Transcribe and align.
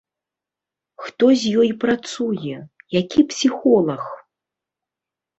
Хто 1.03 1.25
з 1.41 1.51
ёй 1.63 1.67
працуе, 1.83 2.57
які 2.99 3.25
псіхолаг? 3.33 4.03